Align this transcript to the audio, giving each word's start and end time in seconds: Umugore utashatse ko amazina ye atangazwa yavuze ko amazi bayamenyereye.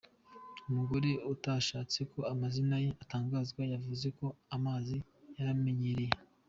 Umugore 0.69 1.09
utashatse 1.33 1.99
ko 2.11 2.19
amazina 2.33 2.75
ye 2.83 2.89
atangazwa 3.03 3.61
yavuze 3.73 4.07
ko 4.17 4.25
amazi 4.55 4.95
bayamenyereye. 5.33 6.15